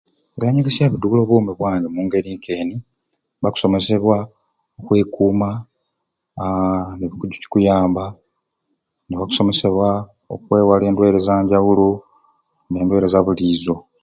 Ebyanyegesya 0.35 0.91
bindwire 0.91 1.21
obwomi 1.23 1.51
bwange 1.59 1.85
omungeri 1.87 2.29
nkeni 2.37 2.75
bakusomesebwa 3.41 4.17
okwekuuma 4.79 5.49
haa 6.41 6.85
nekikuyamba 6.97 8.05
nebausomesebwa 9.07 9.89
okwewala 10.33 10.83
endweire 10.85 11.17
ezanjawulo 11.21 11.87
ne 12.67 12.77
ndwaire 12.83 13.07
zabuliizo 13.13 13.75